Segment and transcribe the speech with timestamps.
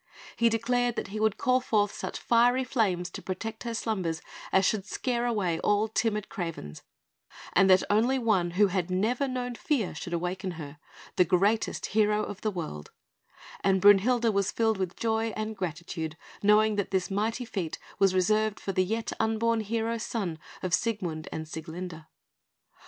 [0.35, 4.19] He declared that he would call forth such fiery flames to protect her slumbers
[4.51, 6.81] as should scare away all timid cravens,
[7.53, 10.79] and that only one who had never known fear should awaken her
[11.17, 12.89] the greatest hero of the world;
[13.63, 18.59] and Brünhilde was filled with joy and gratitude, knowing that this mighty feat was reserved
[18.59, 22.07] for the yet unborn hero son of Siegmund and Sieglinde.